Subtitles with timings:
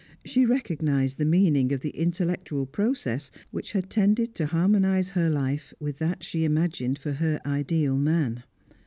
[0.25, 5.75] She recognised the meaning of the intellectual process which had tended to harmonise her life
[5.79, 8.41] with that she imagined for her ideal man.